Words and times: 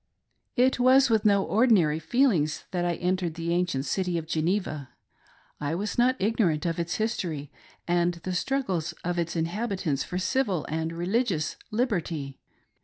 It 0.55 0.79
was 0.79 1.11
with 1.11 1.25
no 1.25 1.43
ordinary 1.43 1.99
feelings 1.99 2.65
that 2.71 2.83
I 2.85 2.95
entered 2.95 3.35
the 3.35 3.53
ancient 3.53 3.85
city 3.85 4.17
of 4.17 4.25
Geneva. 4.25 4.89
I 5.59 5.75
was 5.75 5.95
not 5.95 6.15
ignorant 6.17 6.65
of 6.65 6.79
its 6.79 6.95
history 6.95 7.51
and 7.87 8.15
the 8.15 8.33
struggles 8.33 8.93
of 9.03 9.19
its 9.19 9.35
inhabitants 9.35 10.03
for 10.03 10.17
civil 10.17 10.65
and 10.69 10.91
religious 10.91 11.55
liberty. 11.69 12.39